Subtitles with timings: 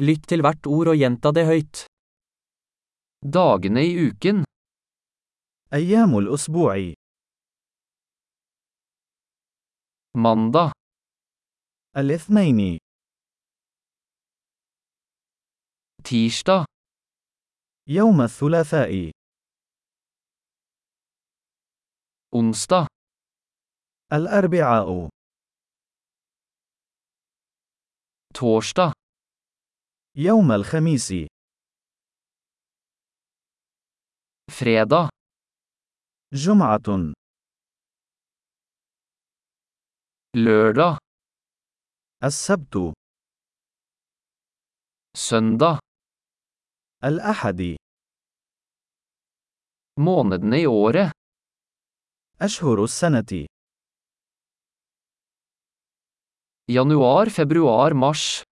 [0.00, 1.84] Lytt til hvert ord og gjenta det høyt.
[3.20, 4.44] Dagene i uken,
[5.72, 6.94] أيام الأسبوع
[10.16, 10.72] mandag,
[11.96, 12.78] الاثنين
[16.02, 16.64] tirsdag,
[17.88, 19.10] يوم الثلاثاء
[22.34, 22.86] onsdag,
[24.12, 25.08] الأربعاء
[28.34, 28.92] torsdag,
[30.16, 31.12] يوم الخميس.
[34.50, 35.08] فريدا
[36.32, 37.12] جمعة.
[40.36, 40.98] لوردا
[42.24, 42.94] السبت.
[45.16, 45.78] سندا
[47.04, 47.76] الأحد.
[50.00, 51.12] Månedene
[52.42, 53.46] أشهر السنة.
[56.70, 58.49] Januar, فبراير mars.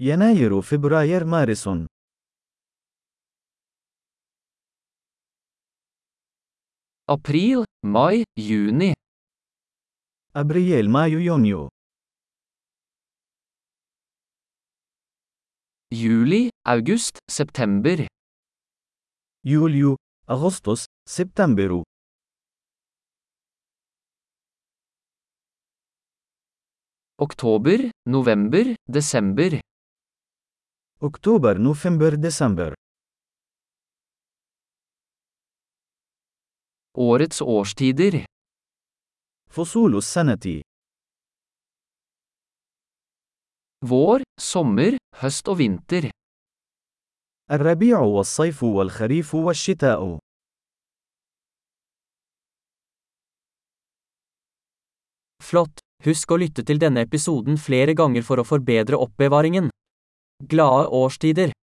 [0.00, 1.68] يناير فبراير مارس
[7.10, 8.92] April, mai, juni.
[10.36, 11.68] أبريل مايو يونيو
[15.94, 18.06] Juli, august, september.
[19.44, 19.96] يوليو
[20.30, 21.82] أغسطس سبتمبر
[27.20, 29.60] Oktober, november, desember.
[31.02, 32.74] أكتوبر نوفمبر ديسمبر
[36.98, 38.24] Årets årstider.
[39.50, 40.62] فصول السنة
[43.86, 46.10] Vår, sommer, høst og vinter.
[47.50, 50.18] الربيع والصيف والخريف والشتاء
[55.42, 55.78] Flott!
[56.04, 59.70] Husk å lytte til denne episoden flere ganger for å forbedre oppbevaringen.
[60.49, 61.53] Glade årstider!